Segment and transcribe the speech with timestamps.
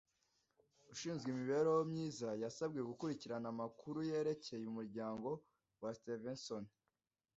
[0.93, 5.29] Ushinzwe imibereho myiza yasabwe gukurikirana amakuru yerekeye umuryango
[5.81, 6.65] wa Stevenson.